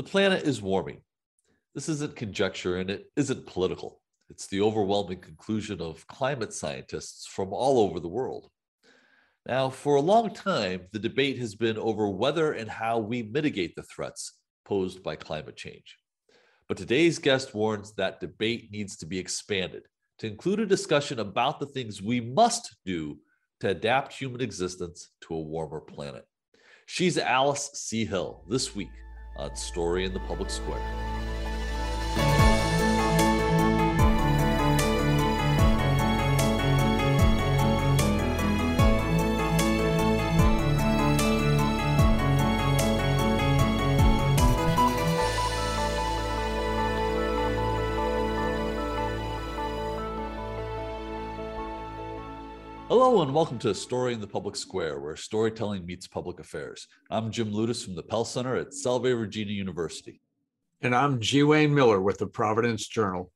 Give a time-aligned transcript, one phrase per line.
[0.00, 1.02] The planet is warming.
[1.74, 4.00] This isn't conjecture and it isn't political.
[4.30, 8.48] It's the overwhelming conclusion of climate scientists from all over the world.
[9.44, 13.76] Now, for a long time, the debate has been over whether and how we mitigate
[13.76, 15.98] the threats posed by climate change.
[16.66, 19.82] But today's guest warns that debate needs to be expanded
[20.20, 23.18] to include a discussion about the things we must do
[23.60, 26.24] to adapt human existence to a warmer planet.
[26.86, 28.06] She's Alice C.
[28.06, 28.88] Hill this week
[29.40, 31.09] on Story in the Public Square.
[53.02, 56.86] Hello and welcome to A Story in the Public Square, where storytelling meets public affairs.
[57.10, 60.20] I'm Jim Ludes from the Pell Center at Salve Regina University.
[60.82, 61.42] And I'm G.
[61.42, 63.32] Wayne Miller with the Providence Journal.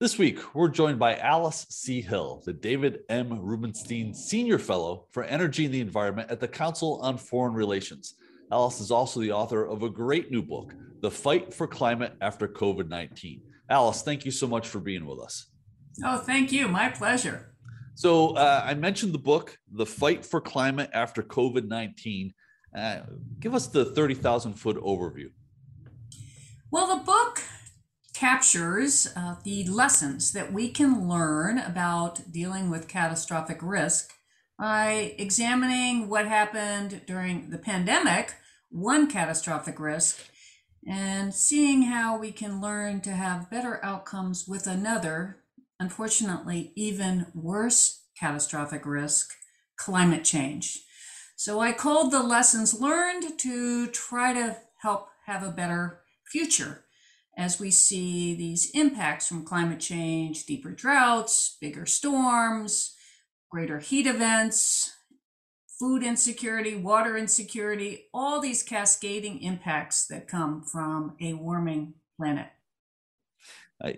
[0.00, 2.00] This week, we're joined by Alice C.
[2.00, 3.40] Hill, the David M.
[3.40, 8.14] Rubenstein Senior Fellow for Energy and the Environment at the Council on Foreign Relations.
[8.50, 12.48] Alice is also the author of a great new book, The Fight for Climate After
[12.48, 13.42] COVID 19.
[13.70, 15.46] Alice, thank you so much for being with us.
[16.04, 16.66] Oh, thank you.
[16.66, 17.51] My pleasure.
[17.94, 22.32] So uh, I mentioned the book, The Fight for Climate After COVID 19.
[22.76, 23.00] Uh,
[23.38, 25.30] give us the 30,000 foot overview.
[26.70, 27.42] Well, the book
[28.14, 34.14] captures uh, the lessons that we can learn about dealing with catastrophic risk
[34.58, 38.36] by examining what happened during the pandemic,
[38.70, 40.24] one catastrophic risk,
[40.86, 45.41] and seeing how we can learn to have better outcomes with another
[45.82, 49.32] unfortunately, even worse catastrophic risk
[49.76, 50.78] climate change.
[51.34, 56.84] So I called the lessons learned to try to help have a better future
[57.36, 62.94] as we see these impacts from climate change, deeper droughts, bigger storms,
[63.50, 64.92] greater heat events,
[65.80, 72.50] food insecurity, water insecurity, all these cascading impacts that come from a warming planet.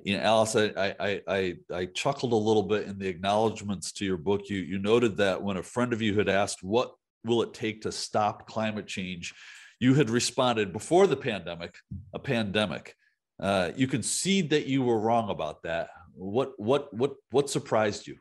[0.05, 4.05] You know, Alice, I, I, I, I chuckled a little bit in the acknowledgments to
[4.05, 4.49] your book.
[4.49, 7.83] You, you noted that when a friend of you had asked, "What will it take
[7.83, 9.34] to stop climate change?"
[9.81, 11.75] you had responded before the pandemic,
[12.12, 12.95] a pandemic.
[13.41, 15.89] Uh, you can see that you were wrong about that.
[16.15, 18.16] What, what, what, what surprised you?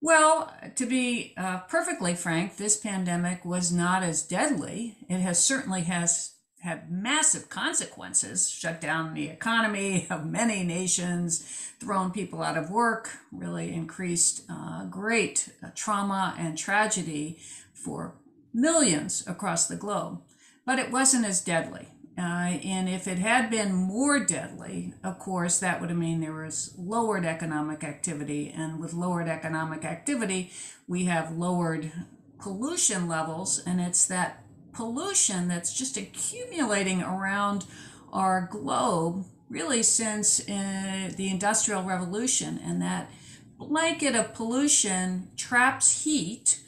[0.00, 4.96] Well, to be uh, perfectly frank, this pandemic was not as deadly.
[5.08, 6.35] It has certainly has
[6.66, 13.10] had massive consequences, shut down the economy of many nations, thrown people out of work,
[13.30, 17.38] really increased uh, great uh, trauma and tragedy
[17.72, 18.14] for
[18.52, 20.20] millions across the globe.
[20.64, 21.88] But it wasn't as deadly.
[22.18, 26.32] Uh, and if it had been more deadly, of course, that would have mean there
[26.32, 28.52] was lowered economic activity.
[28.56, 30.50] And with lowered economic activity,
[30.88, 31.92] we have lowered
[32.40, 33.62] pollution levels.
[33.64, 34.42] And it's that
[34.76, 37.64] pollution that's just accumulating around
[38.12, 42.60] our globe really since uh, the Industrial Revolution.
[42.62, 43.10] And that
[43.58, 46.60] blanket of pollution traps heat,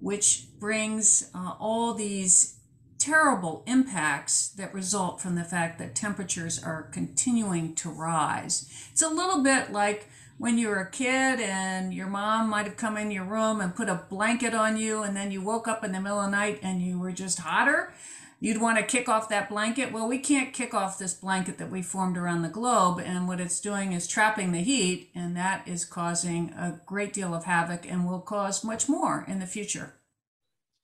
[0.00, 2.58] which brings uh, all these
[2.98, 8.70] terrible impacts that result from the fact that temperatures are continuing to rise.
[8.92, 10.08] It's a little bit like
[10.38, 13.74] when you were a kid and your mom might have come in your room and
[13.74, 16.30] put a blanket on you and then you woke up in the middle of the
[16.30, 17.92] night and you were just hotter
[18.40, 19.92] you'd want to kick off that blanket?
[19.92, 23.40] Well we can't kick off this blanket that we formed around the globe and what
[23.40, 27.84] it's doing is trapping the heat and that is causing a great deal of havoc
[27.90, 29.94] and will cause much more in the future.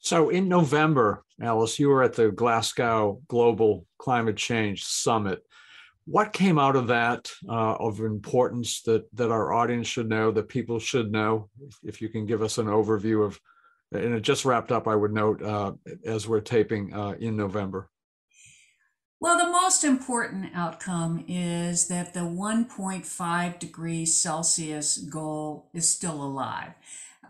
[0.01, 5.45] So in november alice you were at the glasgow global climate change summit
[6.07, 10.49] what came out of that uh, of importance that that our audience should know that
[10.49, 11.49] people should know?
[11.83, 13.41] If, you can give us an overview of
[13.93, 15.73] and it just wrapped up i would note uh,
[16.05, 17.89] as we're taping uh, in november.
[19.21, 26.75] Well the most important outcome is that the 1.5 degrees celsius goal is still alive.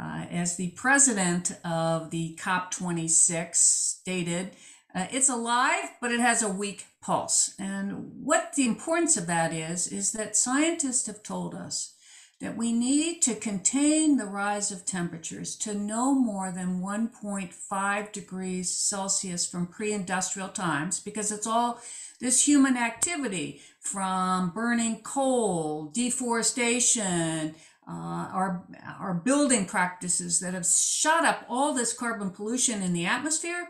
[0.01, 4.51] Uh, as the president of the cop26 stated
[4.95, 7.55] uh, it's alive, but it has a weak pulse.
[7.59, 11.95] And what the importance of that is, is that scientists have told us
[12.41, 18.77] that we need to contain the rise of temperatures to no more than 1.5 degrees
[18.77, 21.79] Celsius from pre industrial times, because it's all
[22.21, 27.55] this human activity from burning coal, deforestation,
[27.87, 27.93] uh,
[28.33, 28.65] our,
[28.99, 33.69] our building practices that have shot up all this carbon pollution in the atmosphere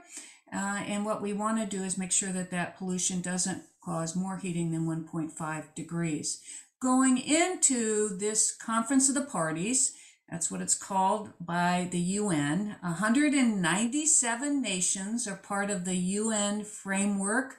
[0.54, 4.14] Uh, and what we want to do is make sure that that pollution doesn't cause
[4.14, 6.40] more heating than 1.5 degrees.
[6.80, 9.96] Going into this Conference of the Parties,
[10.30, 12.76] that's what it's called by the UN.
[12.80, 17.56] 197 nations are part of the UN Framework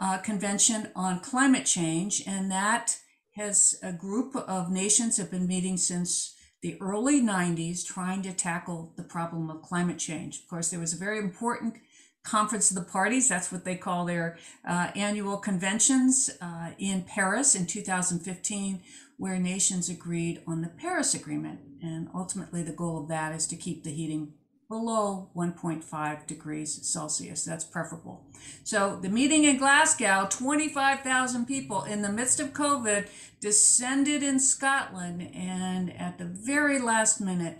[0.00, 2.98] uh, Convention on Climate Change, and that
[3.36, 8.92] has a group of nations have been meeting since the early 90s trying to tackle
[8.96, 10.38] the problem of climate change.
[10.38, 11.74] Of course, there was a very important
[12.22, 13.28] conference of the parties.
[13.28, 18.80] That's what they call their uh, annual conventions uh, in paris in 2015
[19.16, 21.60] where nations agreed on the paris agreement.
[21.82, 24.34] And ultimately the goal of that is to keep the heating
[24.68, 27.44] below 1.5 degrees celsius.
[27.44, 28.24] That's preferable.
[28.64, 33.08] So the meeting in glasgow 25000 people in the midst of covid
[33.38, 37.58] descended in scotland and at the very last minute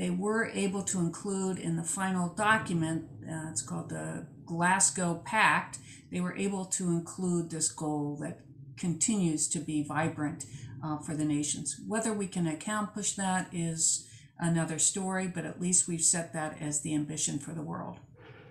[0.00, 5.78] they were able to include in the final document, uh, it's called the Glasgow Pact,
[6.10, 8.40] they were able to include this goal that
[8.78, 10.46] continues to be vibrant
[10.82, 11.78] uh, for the nations.
[11.86, 14.08] Whether we can accomplish that is
[14.38, 17.98] another story, but at least we've set that as the ambition for the world.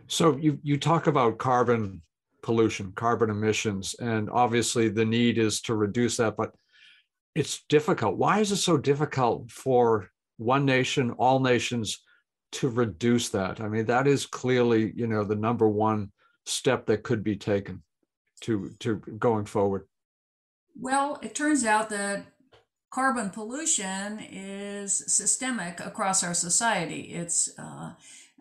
[0.06, 2.04] So you, you talk about carbon
[2.44, 6.52] pollution, carbon emissions, and obviously the need is to reduce that, but
[7.34, 8.18] it's difficult.
[8.18, 12.04] Why is it so difficult for one nation, all nations
[12.54, 13.62] to reduce that.
[13.62, 16.12] I mean, that is clearly, you know, the number one
[16.46, 17.84] step that could be taken
[18.42, 19.88] to to going forward.
[20.80, 22.26] Well, it turns out that
[22.90, 27.02] carbon pollution is systemic across our society.
[27.14, 27.92] It's uh,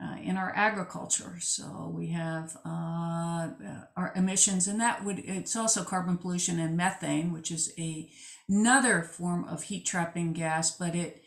[0.01, 3.49] uh, in our agriculture, so we have uh,
[3.97, 8.09] our emissions, and that would it's also carbon pollution and methane, which is a
[8.49, 11.25] another form of heat trapping gas, but it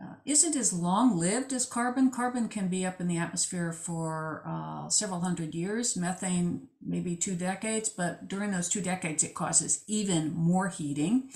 [0.00, 2.10] uh, isn't as long lived as carbon.
[2.10, 7.34] Carbon can be up in the atmosphere for uh, several hundred years, methane, maybe two
[7.34, 11.30] decades, but during those two decades, it causes even more heating.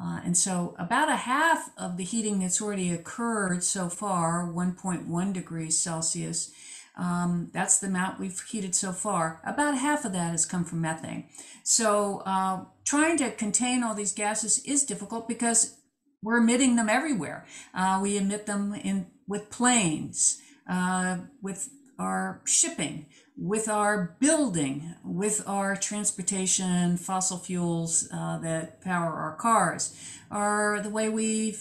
[0.00, 5.32] Uh, and so, about a half of the heating that's already occurred so far, 1.1
[5.32, 6.52] degrees Celsius,
[6.96, 9.40] um, that's the amount we've heated so far.
[9.44, 11.26] About half of that has come from methane.
[11.62, 15.76] So, uh, trying to contain all these gases is difficult because
[16.24, 17.46] we're emitting them everywhere.
[17.74, 23.06] Uh, we emit them in with planes, uh, with our shipping,
[23.36, 29.94] with our building, with our transportation, fossil fuels uh, that power our cars,
[30.30, 31.56] or the way we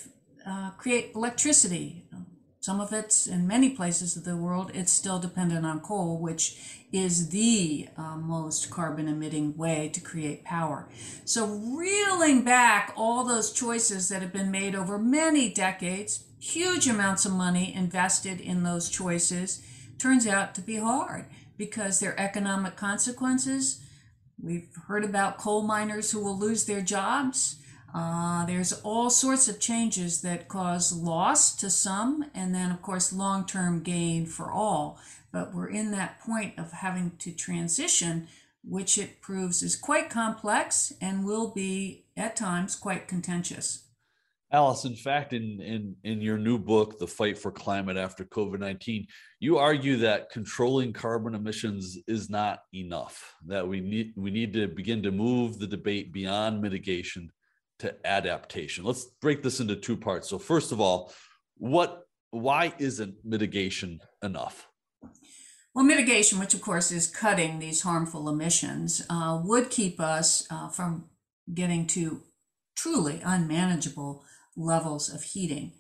[0.48, 2.06] uh, create electricity.
[2.64, 6.86] Some of it's in many places of the world, it's still dependent on coal, which
[6.94, 10.88] is the uh, most carbon emitting way to create power.
[11.26, 17.26] So, reeling back all those choices that have been made over many decades, huge amounts
[17.26, 19.62] of money invested in those choices,
[19.98, 21.26] turns out to be hard
[21.58, 23.82] because their economic consequences.
[24.42, 27.58] We've heard about coal miners who will lose their jobs.
[27.94, 33.14] Uh, there's all sorts of changes that cause loss to some, and then, of course,
[33.14, 35.00] long term gain for all
[35.34, 38.28] but we're in that point of having to transition,
[38.64, 43.88] which it proves is quite complex and will be at times quite contentious.
[44.52, 48.60] Alice, in fact, in, in, in your new book, The Fight for Climate After COVID
[48.60, 49.08] 19,
[49.40, 54.68] you argue that controlling carbon emissions is not enough, that we need, we need to
[54.68, 57.32] begin to move the debate beyond mitigation
[57.84, 58.86] to adaptation.
[58.86, 60.30] Let's break this into two parts.
[60.30, 61.14] So, first of all,
[61.58, 64.68] what why isn't mitigation enough?
[65.76, 70.70] Well, mitigation, which of course is cutting these harmful emissions, uh, would keep us uh,
[70.70, 71.10] from
[71.54, 72.22] getting to
[72.76, 74.24] truly unmanageable
[74.56, 75.74] levels of heating.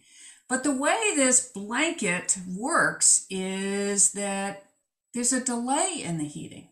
[0.50, 4.65] But the way this blanket works is that
[5.13, 6.69] there's a delay in the heating.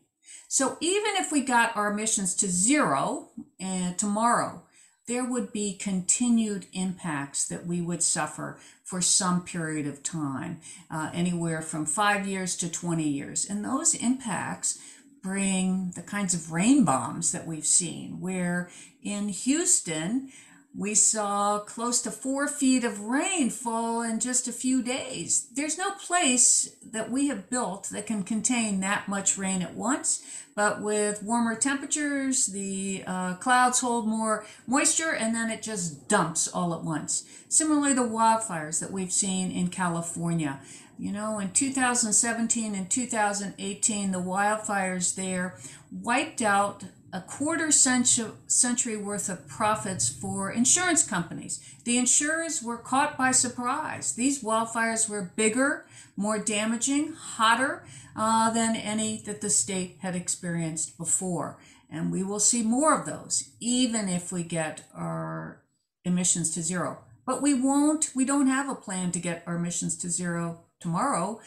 [0.47, 3.29] So even if we got our emissions to zero
[3.63, 4.63] uh, tomorrow,
[5.07, 11.09] there would be continued impacts that we would suffer for some period of time, uh,
[11.13, 13.49] anywhere from five years to 20 years.
[13.49, 14.79] And those impacts
[15.21, 18.69] bring the kinds of rain bombs that we've seen, where
[19.03, 20.31] in Houston,
[20.75, 25.47] we saw close to four feet of rain fall in just a few days.
[25.53, 30.23] There's no place that we have built that can contain that much rain at once,
[30.55, 36.47] but with warmer temperatures, the uh, clouds hold more moisture and then it just dumps
[36.47, 37.25] all at once.
[37.49, 40.61] Similarly, the wildfires that we've seen in California.
[40.97, 45.57] You know, in 2017 and 2018, the wildfires there
[45.91, 46.83] wiped out
[47.13, 51.59] a quarter century worth of profits for insurance companies.
[51.83, 54.13] The insurers were caught by surprise.
[54.13, 60.97] These wildfires were bigger, more damaging, hotter uh, than any that the state had experienced
[60.97, 61.57] before.
[61.89, 65.61] And we will see more of those, even if we get our
[66.05, 66.99] emissions to zero.
[67.25, 71.41] But we won't, we don't have a plan to get our emissions to zero tomorrow.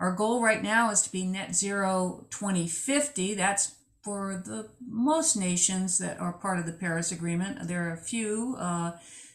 [0.00, 3.34] Our goal right now is to be net zero 2050.
[3.34, 7.68] That's for the most nations that are part of the Paris Agreement.
[7.68, 8.56] There are a few.
[8.58, 8.92] Uh,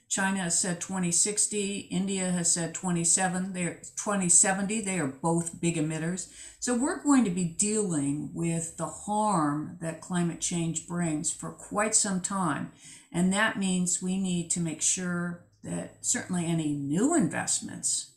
[0.09, 1.79] China has said 2060.
[1.91, 3.53] India has said 27.
[3.53, 4.81] They're 2070.
[4.81, 6.31] They are both big emitters.
[6.59, 11.95] So we're going to be dealing with the harm that climate change brings for quite
[11.95, 12.71] some time.
[13.11, 18.11] And that means we need to make sure that certainly any new investments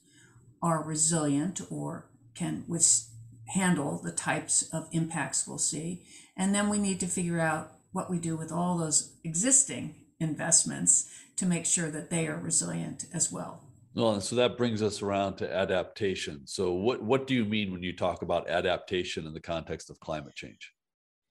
[0.62, 3.08] are resilient or can with,
[3.48, 6.02] handle the types of impacts we'll see.
[6.40, 11.12] And then we need to figure out what we do with all those existing investments
[11.36, 13.62] to make sure that they are resilient as well.
[13.94, 16.46] Well, so that brings us around to adaptation.
[16.46, 20.00] So, what, what do you mean when you talk about adaptation in the context of
[20.00, 20.72] climate change?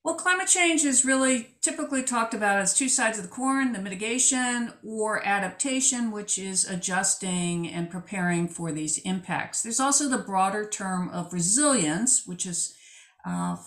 [0.03, 3.79] Well, climate change is really typically talked about as two sides of the coin the
[3.79, 9.63] mitigation or adaptation, which is adjusting and preparing for these impacts.
[9.63, 12.75] There's also the broader term of resilience, which is
[13.25, 13.57] uh,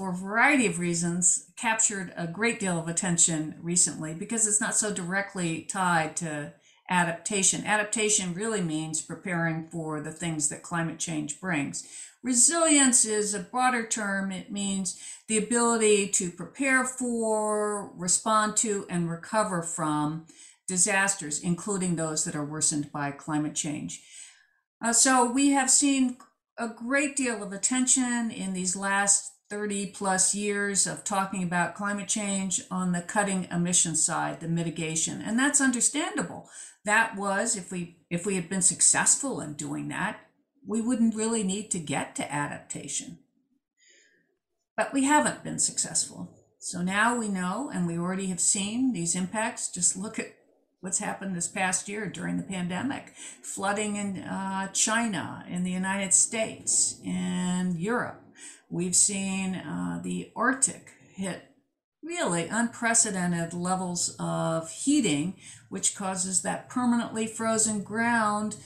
[0.00, 4.74] for a variety of reasons, captured a great deal of attention recently because it's not
[4.74, 6.54] so directly tied to
[6.88, 7.66] adaptation.
[7.66, 11.86] Adaptation really means preparing for the things that climate change brings.
[12.22, 14.32] Resilience is a broader term.
[14.32, 20.24] It means the ability to prepare for, respond to, and recover from
[20.66, 24.02] disasters, including those that are worsened by climate change.
[24.82, 26.16] Uh, so we have seen
[26.56, 32.06] a great deal of attention in these last 30 plus years of talking about climate
[32.06, 35.20] change on the cutting emission side, the mitigation.
[35.20, 36.48] And that's understandable.
[36.84, 40.20] That was if we if we had been successful in doing that,
[40.66, 43.18] we wouldn't really need to get to adaptation.
[44.76, 46.30] But we haven't been successful.
[46.60, 49.70] So now we know and we already have seen these impacts.
[49.70, 50.34] Just look at
[50.80, 56.14] what's happened this past year during the pandemic flooding in uh, China, in the United
[56.14, 58.22] States, and Europe
[58.70, 61.42] We've seen uh, the Arctic hit
[62.02, 65.34] really unprecedented levels of heating,
[65.68, 68.56] which causes that permanently frozen ground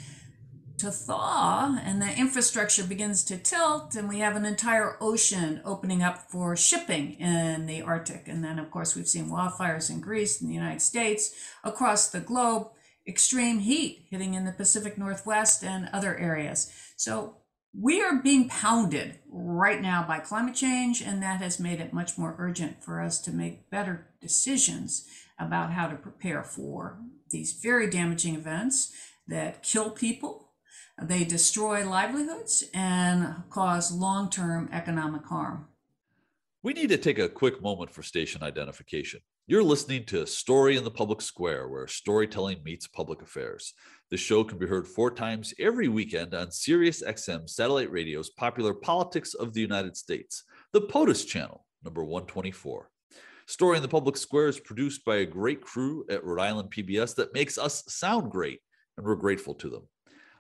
[0.77, 6.03] to thaw and the infrastructure begins to tilt and we have an entire ocean opening
[6.03, 8.27] up for shipping in the arctic.
[8.27, 11.33] And then of course we've seen wildfires in greece in the united states
[11.63, 12.71] across the globe
[13.07, 16.73] extreme heat hitting in the pacific northwest and other areas.
[16.97, 17.37] So
[17.79, 19.19] we are being pounded
[19.55, 23.21] right now by climate change, and that has made it much more urgent for us
[23.23, 25.07] to make better decisions
[25.39, 26.99] about how to prepare for
[27.31, 28.93] these very damaging events
[29.27, 30.51] that kill people,
[31.01, 35.67] they destroy livelihoods, and cause long term economic harm.
[36.63, 39.21] We need to take a quick moment for station identification.
[39.47, 43.75] You're listening to Story in the Public Square, where storytelling meets public affairs.
[44.11, 48.73] The show can be heard four times every weekend on Sirius XM Satellite Radio's popular
[48.73, 52.89] Politics of the United States, the POTUS channel, number 124.
[53.47, 57.15] Story in the Public Square is produced by a great crew at Rhode Island PBS
[57.17, 58.61] that makes us sound great,
[58.97, 59.83] and we're grateful to them.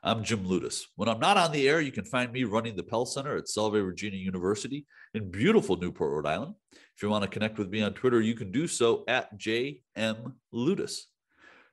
[0.06, 0.82] I'm Jim Ludes.
[0.96, 3.48] When I'm not on the air, you can find me running the Pell Center at
[3.48, 4.84] Salve Regina University
[5.14, 6.56] in beautiful Newport, Rhode Island.
[6.72, 10.34] If you want to connect with me on Twitter, you can do so at JM
[10.52, 11.04] Ludes.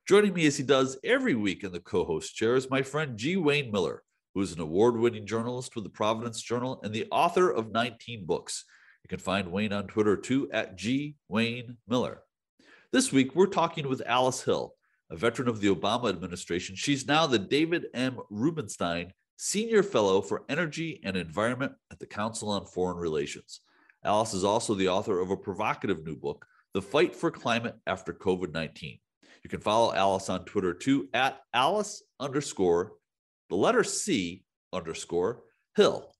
[0.08, 3.18] Joining me as he does every week in the co host chair is my friend
[3.18, 3.36] G.
[3.36, 4.02] Wayne Miller,
[4.34, 8.24] who is an award winning journalist with the Providence Journal and the author of 19
[8.24, 8.64] books.
[9.04, 11.16] You can find Wayne on Twitter too at G.
[11.28, 12.22] Wayne Miller.
[12.92, 14.74] This week, we're talking with Alice Hill
[15.12, 16.74] a veteran of the Obama administration.
[16.74, 18.18] She's now the David M.
[18.30, 23.60] Rubenstein Senior Fellow for Energy and Environment at the Council on Foreign Relations.
[24.04, 28.14] Alice is also the author of a provocative new book, The Fight for Climate After
[28.14, 28.98] COVID 19.
[29.44, 32.92] You can follow Alice on Twitter too at Alice underscore
[33.50, 35.42] the letter C underscore
[35.76, 36.14] Hill.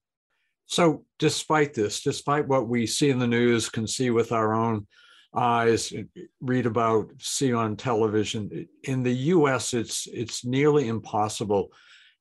[0.66, 4.86] So, despite this, despite what we see in the news, can see with our own
[5.34, 6.04] eyes, eh,
[6.40, 8.68] read about, see on television.
[8.84, 11.70] In the US, it's, it's nearly impossible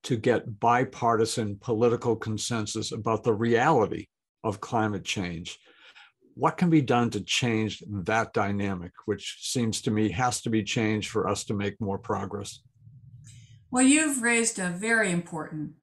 [0.03, 4.07] to get bipartisan political consensus about the reality
[4.43, 5.59] of climate change.
[6.33, 10.63] What can be done to change that dynamic, which seems to me has to be
[10.63, 12.61] changed for us to make more progress?
[13.69, 15.73] Well, you've raised a very important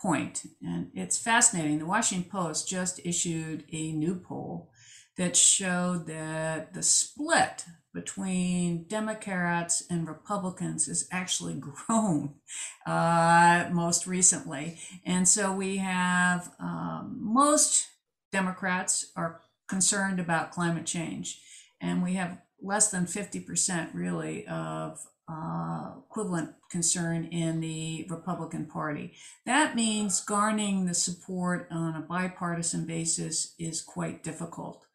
[0.00, 1.78] point, and it's fascinating.
[1.78, 4.70] The Washington Post just issued a new poll
[5.18, 12.34] that showed that the split between Democrats and Republicans has actually grown
[12.86, 14.78] uh, most recently.
[15.04, 17.88] And so we have um, most
[18.30, 21.40] Democrats are concerned about climate change,
[21.80, 29.14] and we have less than 50% really of uh, equivalent concern in the Republican Party.
[29.44, 34.87] That means garnering the support on a bipartisan basis is quite difficult.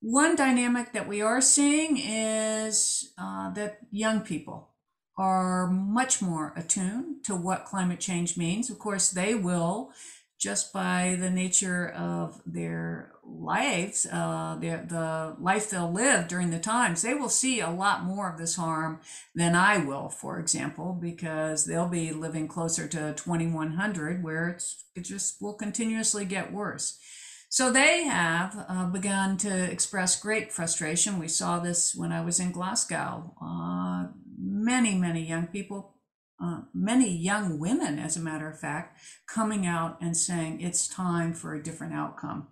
[0.00, 4.68] One dynamic that we are seeing is uh, that young people
[5.16, 8.70] are much more attuned to what climate change means.
[8.70, 9.92] Of course, they will
[10.38, 16.60] just by the nature of their lives, uh, their, the life they'll live during the
[16.60, 19.00] times, they will see a lot more of this harm
[19.34, 24.58] than I will, for example, because they'll be living closer to 2100, where
[24.94, 27.00] it just will continuously get worse.
[27.48, 31.18] So they have uh, begun to express great frustration.
[31.18, 33.34] We saw this when I was in Glasgow.
[33.42, 35.98] Uh, many, many young people
[36.40, 41.34] uh, many young women, as a matter of fact, coming out and saying it's time
[41.34, 42.48] for a different outcome.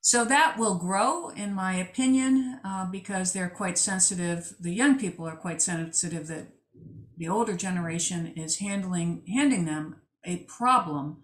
[0.00, 4.54] So that will grow, in my opinion, uh, because they're quite sensitive.
[4.58, 6.48] The young people are quite sensitive that
[7.18, 11.22] the older generation is handling handing them a problem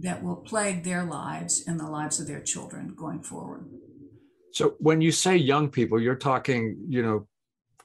[0.00, 3.66] that will plague their lives and the lives of their children going forward.
[4.52, 7.26] So when you say young people, you're talking, you know,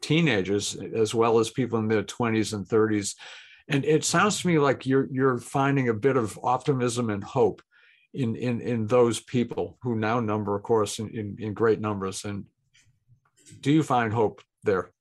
[0.01, 3.16] teenagers as well as people in their 20s and 30s
[3.70, 7.62] and it sounds to me like you're you're finding a bit of optimism and hope
[8.13, 12.25] in in in those people who now number of course in, in, in great numbers.
[12.25, 12.46] And
[13.62, 14.92] do you find hope there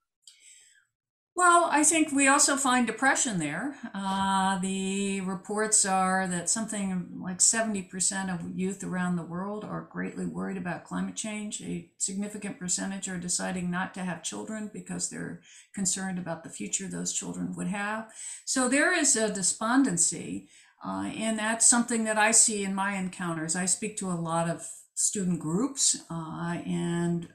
[1.39, 3.77] well, I think we also find depression there.
[3.95, 10.27] Uh, the reports are that something like 70% of youth around the world are greatly
[10.27, 11.63] worried about climate change.
[11.63, 15.41] A significant percentage are deciding not to have children because they're
[15.73, 18.11] concerned about the future those children would have.
[18.45, 20.49] So there is a despondency,
[20.85, 23.55] uh, and that's something that I see in my encounters.
[23.55, 27.29] I speak to a lot of student groups, uh, and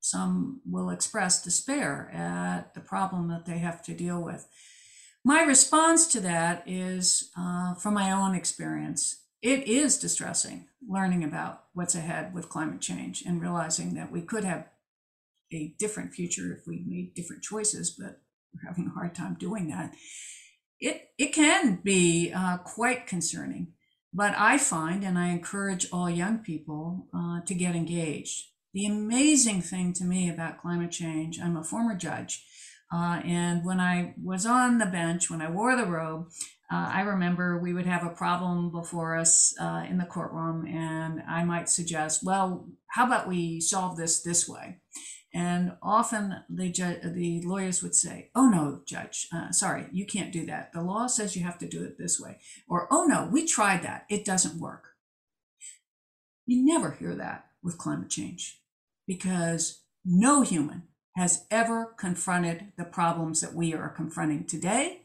[0.00, 4.46] some will express despair at the problem that they have to deal with.
[5.24, 9.24] My response to that is uh, from my own experience.
[9.42, 14.44] It is distressing learning about what's ahead with climate change and realizing that we could
[14.44, 14.68] have
[15.52, 18.20] a different future if we made different choices, but
[18.52, 19.92] we're having a hard time doing that.
[20.80, 23.72] It, it can be uh, quite concerning,
[24.12, 29.62] but I find, and I encourage all young people uh, to get engaged the amazing
[29.62, 32.44] thing to me about climate change, I'm a former judge.
[32.92, 36.28] Uh, and when I was on the bench, when I wore the robe,
[36.70, 41.22] uh, I remember we would have a problem before us uh, in the courtroom, and
[41.26, 44.80] I might suggest, well, how about we solve this this way?
[45.34, 50.32] And often the ju- the lawyers would say, "Oh no, judge, uh, sorry, you can't
[50.32, 50.72] do that.
[50.72, 53.82] The law says you have to do it this way." Or, "Oh no, we tried
[53.82, 54.94] that; it doesn't work."
[56.46, 58.60] You never hear that with climate change
[59.06, 60.82] because no human
[61.16, 65.02] has ever confronted the problems that we are confronting today.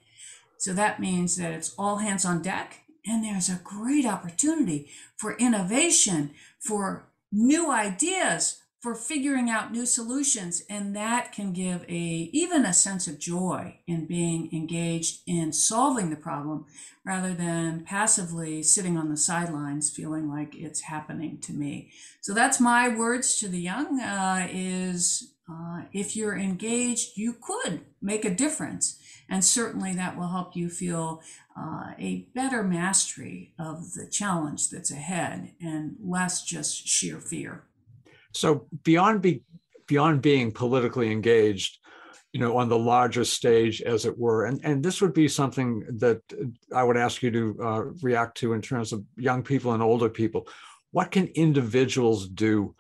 [0.60, 5.36] So that means that it's all hands on deck, and there's a great opportunity for
[5.38, 12.66] innovation, for new ideas, for figuring out new solutions and that can give a even
[12.66, 16.66] a sense of joy in being engaged in solving the problem
[17.06, 21.90] rather than passively sitting on the sidelines feeling like it's happening to me.
[22.20, 27.86] So that's my words to the young uh, is uh, if you're engaged you could
[28.02, 29.00] make a difference.
[29.30, 31.22] And certainly that will help you feel
[31.58, 37.64] uh, a better mastery of the challenge that's ahead and less just sheer fear
[38.34, 39.44] so beyond be,
[39.88, 41.80] beyond being politically engaged,
[42.32, 45.86] you know, on the larger stage, as it were, and and this would be something
[46.00, 46.22] that
[46.76, 50.10] I would ask you to uh, react to in terms of young people and older
[50.10, 50.48] people.
[50.92, 52.76] What can individuals do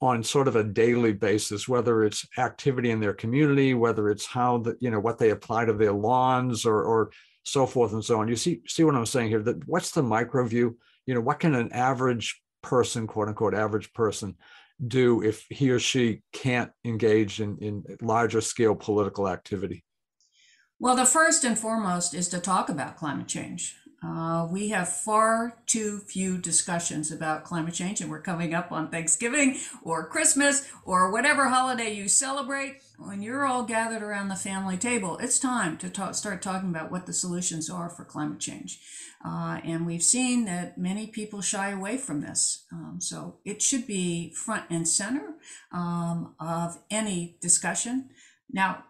[0.00, 4.58] on sort of a daily basis, whether it's activity in their community, whether it's how
[4.58, 7.10] that you know what they apply to their lawns or or
[7.42, 8.28] so forth and so on.
[8.28, 9.42] You see see what I'm saying here?
[9.42, 10.78] That what's the micro view?
[11.04, 14.36] You know, what can an average person, quote unquote, average person
[14.86, 19.84] do if he or she can't engage in, in larger scale political activity?
[20.78, 23.76] Well, the first and foremost is to talk about climate change.
[24.04, 28.90] Uh, we have far too few discussions about climate change, and we're coming up on
[28.90, 32.82] Thanksgiving or Christmas or whatever holiday you celebrate.
[32.96, 36.92] When you're all gathered around the family table, it's time to talk, start talking about
[36.92, 38.80] what the solutions are for climate change.
[39.24, 42.64] Uh, and we've seen that many people shy away from this.
[42.72, 45.34] Um, so it should be front and center
[45.72, 48.10] um, of any discussion.
[48.52, 48.84] Now,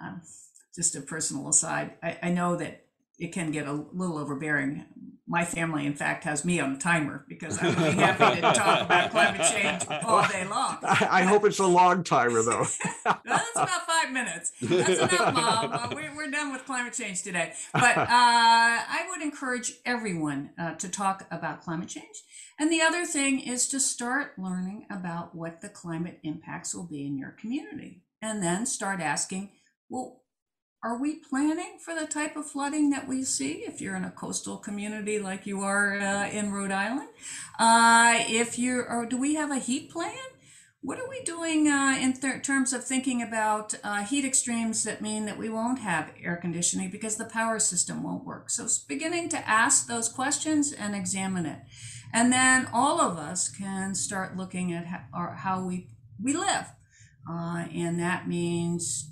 [0.00, 0.22] um,
[0.74, 2.85] just a personal aside, I, I know that
[3.18, 4.84] it can get a little overbearing.
[5.28, 8.82] My family, in fact, has me on a timer because I'm really happy to talk
[8.82, 10.78] about climate change all day long.
[10.84, 12.60] I, I hope it's a long timer, though.
[13.06, 14.52] no, That's about five minutes.
[14.62, 15.72] That's enough, Mom.
[15.72, 17.54] Uh, we, we're done with climate change today.
[17.72, 22.22] But uh, I would encourage everyone uh, to talk about climate change.
[22.58, 27.04] And the other thing is to start learning about what the climate impacts will be
[27.04, 28.02] in your community.
[28.22, 29.50] And then start asking,
[29.88, 30.22] well,
[30.86, 34.10] are we planning for the type of flooding that we see if you're in a
[34.12, 37.08] coastal community like you are uh, in Rhode Island?
[37.58, 40.14] Uh, if you or do we have a heat plan?
[40.82, 45.26] What are we doing uh, in terms of thinking about uh, heat extremes that mean
[45.26, 48.48] that we won't have air conditioning because the power system won't work?
[48.48, 51.58] So, it's beginning to ask those questions and examine it.
[52.14, 55.88] And then all of us can start looking at how, how we,
[56.22, 56.66] we live.
[57.28, 59.10] Uh, and that means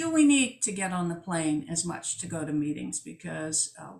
[0.00, 3.00] do we need to get on the plane as much to go to meetings?
[3.00, 3.98] Because uh,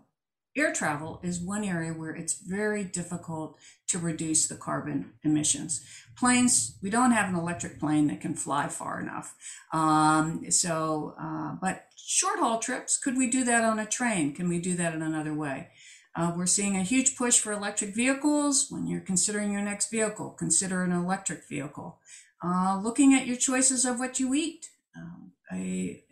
[0.56, 3.58] air travel is one area where it's very difficult
[3.88, 5.84] to reduce the carbon emissions.
[6.16, 9.34] Planes, we don't have an electric plane that can fly far enough.
[9.74, 14.34] Um, so, uh, but short haul trips, could we do that on a train?
[14.34, 15.68] Can we do that in another way?
[16.16, 18.68] Uh, we're seeing a huge push for electric vehicles.
[18.70, 21.98] When you're considering your next vehicle, consider an electric vehicle.
[22.42, 24.70] Uh, looking at your choices of what you eat.
[24.96, 26.02] Um, a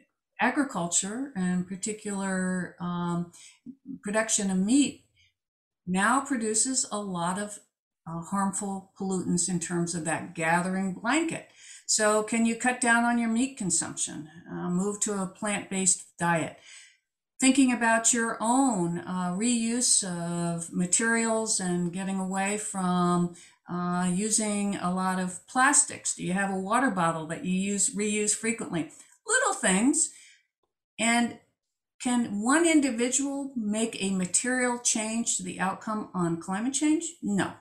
[0.40, 3.32] agriculture and particular um,
[4.02, 5.04] production of meat
[5.86, 7.58] now produces a lot of
[8.06, 11.50] uh, harmful pollutants in terms of that gathering blanket.
[11.86, 14.28] So, can you cut down on your meat consumption?
[14.50, 16.58] Uh, move to a plant based diet.
[17.40, 23.34] Thinking about your own uh, reuse of materials and getting away from
[23.70, 26.14] uh, using a lot of plastics.
[26.14, 28.90] Do you have a water bottle that you use reuse frequently?
[29.60, 30.10] Things.
[30.98, 31.38] And
[32.00, 37.14] can one individual make a material change to the outcome on climate change?
[37.22, 37.52] No.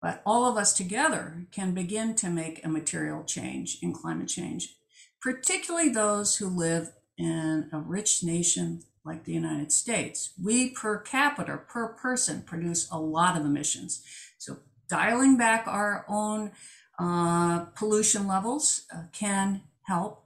[0.00, 4.74] But all of us together can begin to make a material change in climate change,
[5.20, 10.32] particularly those who live in a rich nation like the United States.
[10.42, 14.02] We per capita, per person, produce a lot of emissions.
[14.38, 14.58] So
[14.88, 16.50] dialing back our own
[16.98, 20.24] uh, pollution levels uh, can help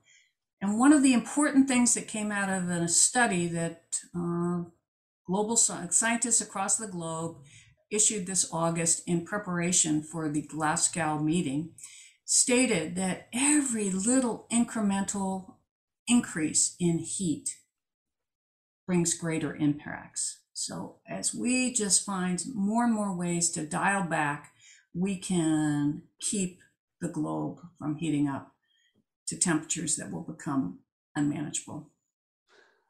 [0.60, 3.82] and one of the important things that came out of a study that
[4.16, 4.62] uh,
[5.26, 7.36] global scientists across the globe
[7.90, 11.70] issued this August in preparation for the Glasgow meeting
[12.24, 15.54] stated that every little incremental
[16.08, 17.56] increase in heat
[18.86, 20.40] brings greater impacts.
[20.52, 24.52] So, as we just find more and more ways to dial back,
[24.94, 26.60] we can keep
[27.00, 28.55] the globe from heating up
[29.26, 30.80] to temperatures that will become
[31.14, 31.90] unmanageable.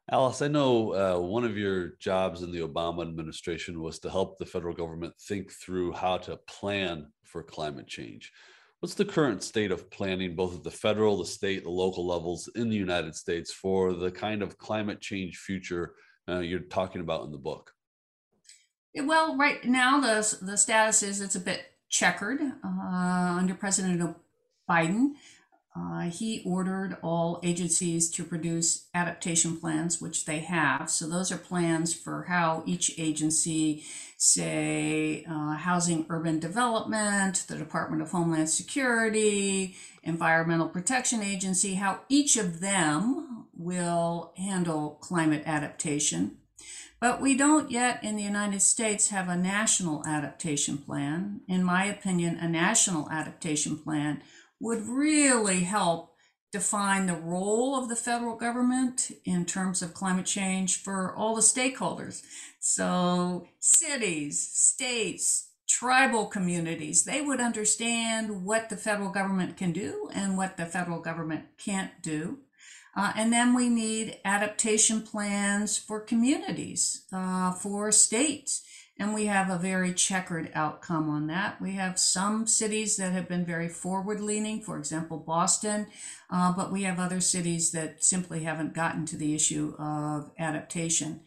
[0.09, 4.37] Alice, I know uh, one of your jobs in the Obama administration was to help
[4.37, 8.31] the federal government think through how to plan for climate change.
[8.79, 12.47] What's the current state of planning, both at the federal, the state, the local levels
[12.55, 15.95] in the United States, for the kind of climate change future
[16.29, 17.71] uh, you're talking about in the book?
[18.95, 24.15] Well, right now the the status is it's a bit checkered uh, under President
[24.69, 25.11] Biden.
[25.77, 30.89] Uh, he ordered all agencies to produce adaptation plans, which they have.
[30.89, 33.83] So, those are plans for how each agency,
[34.17, 42.37] say, uh, Housing Urban Development, the Department of Homeland Security, Environmental Protection Agency, how each
[42.37, 46.37] of them will handle climate adaptation.
[46.99, 51.41] But we don't yet in the United States have a national adaptation plan.
[51.47, 54.23] In my opinion, a national adaptation plan
[54.59, 56.13] would really help
[56.51, 61.41] define the role of the federal government in terms of climate change for all the
[61.41, 62.23] stakeholders.
[62.59, 70.37] So, cities, states, tribal communities, they would understand what the federal government can do and
[70.37, 72.39] what the federal government can't do.
[72.95, 78.63] Uh, and then we need adaptation plans for communities, uh, for states.
[78.99, 81.61] And we have a very checkered outcome on that.
[81.61, 85.87] We have some cities that have been very forward leaning, for example, Boston,
[86.31, 91.21] uh, but we have other cities that simply haven't gotten to the issue of adaptation.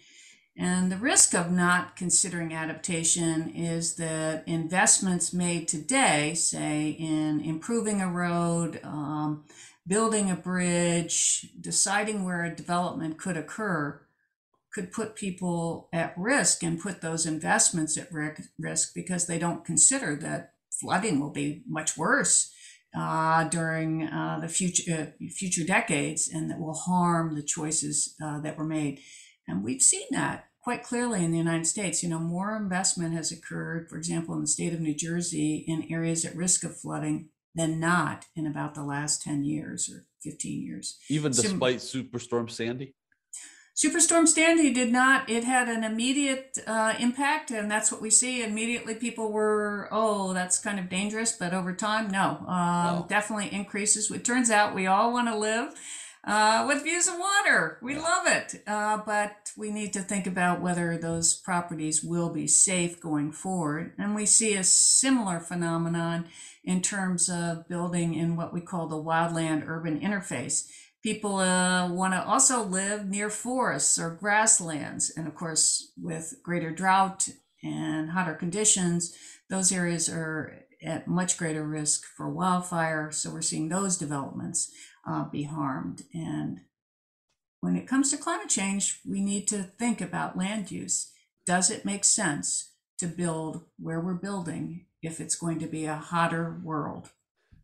[0.57, 8.03] And the risk of not considering adaptation is that investments made today, say in improving
[8.03, 9.45] a road, um,
[9.87, 14.01] building a bridge, deciding where a development could occur,
[14.73, 18.09] could put people at risk and put those investments at
[18.59, 22.53] risk because they don't consider that flooding will be much worse
[22.97, 28.41] uh, during uh, the future uh, future decades and that will harm the choices uh,
[28.41, 29.01] that were made.
[29.47, 32.03] And we've seen that quite clearly in the United States.
[32.03, 35.91] You know, more investment has occurred, for example, in the state of New Jersey in
[35.91, 40.63] areas at risk of flooding than not in about the last 10 years or 15
[40.63, 40.99] years.
[41.09, 42.95] Even despite Sim- Superstorm Sandy?
[43.81, 48.43] Superstorm Sandy did not, it had an immediate uh, impact, and that's what we see.
[48.43, 53.07] Immediately, people were, oh, that's kind of dangerous, but over time, no, um, wow.
[53.09, 54.11] definitely increases.
[54.11, 55.73] It turns out we all want to live
[56.25, 57.79] uh, with views of water.
[57.81, 58.03] We yeah.
[58.03, 58.63] love it.
[58.67, 63.95] Uh, but we need to think about whether those properties will be safe going forward.
[63.97, 66.27] And we see a similar phenomenon
[66.63, 70.69] in terms of building in what we call the wildland urban interface.
[71.03, 75.11] People uh, want to also live near forests or grasslands.
[75.17, 77.29] And of course, with greater drought
[77.63, 79.17] and hotter conditions,
[79.49, 83.11] those areas are at much greater risk for wildfire.
[83.13, 84.71] So we're seeing those developments
[85.07, 86.03] uh, be harmed.
[86.13, 86.61] And
[87.61, 91.11] when it comes to climate change, we need to think about land use.
[91.47, 95.97] Does it make sense to build where we're building if it's going to be a
[95.97, 97.11] hotter world?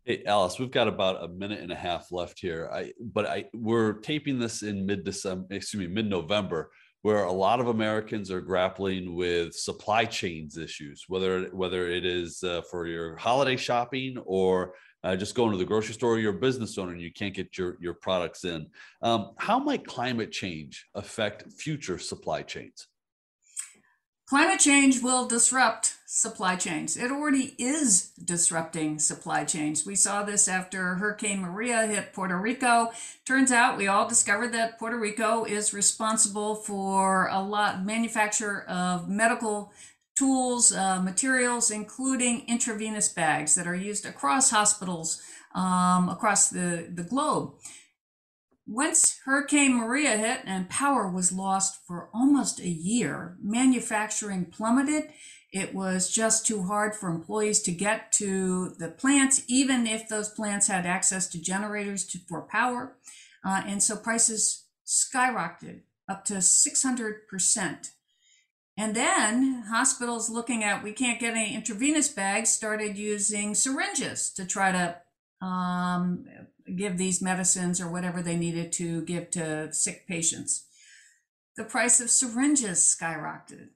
[0.09, 2.71] Hey, Alice, we've got about a minute and a half left here.
[2.73, 6.71] I, but I, we're taping this in mid-December, excuse me, mid-November,
[7.03, 12.45] where a lot of Americans are grappling with supply chains issues, whether whether it is
[12.45, 16.39] uh, for your holiday shopping or uh, just going to the grocery store, you're a
[16.39, 18.69] business owner and you can't get your, your products in.
[19.03, 22.87] Um, how might climate change affect future supply chains?
[24.29, 26.97] Climate change will disrupt supply chains.
[26.97, 29.85] It already is disrupting supply chains.
[29.85, 32.93] We saw this after Hurricane Maria hit Puerto Rico.
[33.27, 39.09] Turns out we all discovered that Puerto Rico is responsible for a lot manufacture of
[39.09, 39.73] medical
[40.17, 45.21] tools, uh, materials, including intravenous bags that are used across hospitals
[45.57, 47.55] um, across the, the globe.
[48.65, 55.11] Once Hurricane Maria hit and power was lost for almost a year, manufacturing plummeted.
[55.57, 60.29] It was just too hard for employees to get to the plants, even if those
[60.29, 62.93] plants had access to generators to, for power.
[63.43, 67.91] Uh, and so prices skyrocketed up to 600%.
[68.77, 74.45] And then hospitals looking at we can't get any intravenous bags started using syringes to
[74.45, 76.27] try to um,
[76.77, 80.67] give these medicines or whatever they needed to give to sick patients.
[81.57, 83.71] The price of syringes skyrocketed.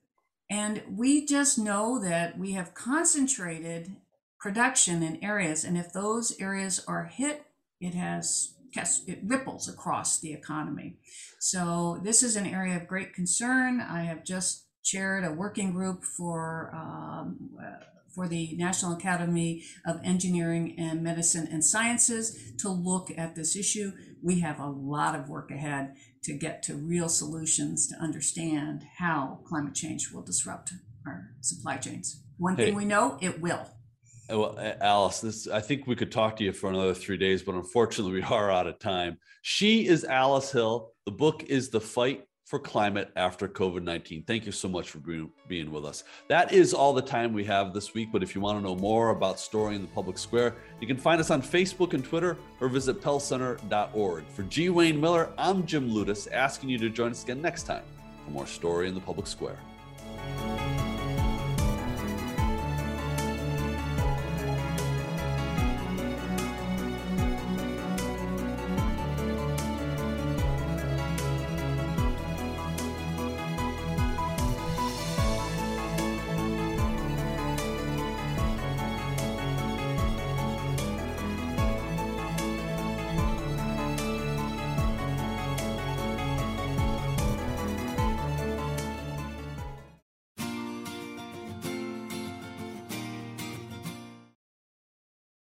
[0.50, 3.96] And we just know that we have concentrated
[4.40, 5.62] production in areas.
[5.64, 7.46] And if those areas are hit,
[7.80, 8.54] it has
[9.06, 10.96] it ripples across the economy.
[11.40, 13.80] So this is an area of great concern.
[13.80, 17.84] I have just chaired a working group for um, uh,
[18.14, 23.92] for the National Academy of Engineering and Medicine and Sciences to look at this issue.
[24.22, 29.40] We have a lot of work ahead to get to real solutions to understand how
[29.46, 30.72] climate change will disrupt
[31.06, 32.22] our supply chains.
[32.38, 32.66] One hey.
[32.66, 33.66] thing we know, it will.
[34.30, 37.16] Uh, well, uh, Alice, this I think we could talk to you for another three
[37.16, 39.18] days, but unfortunately, we are out of time.
[39.42, 40.92] She is Alice Hill.
[41.06, 44.24] The book is The Fight for climate after COVID 19.
[44.24, 46.02] Thank you so much for being, with us.
[46.26, 48.08] That is all the time we have this week.
[48.10, 50.96] But if you want to know more about Story in the Public Square, you can
[50.96, 54.24] find us on Facebook and Twitter or visit pellcenter.org.
[54.34, 54.68] For G.
[54.68, 57.84] Wayne Miller, I'm Jim Ludes, asking you to join us again next time
[58.24, 59.60] for more Story in the Public Square.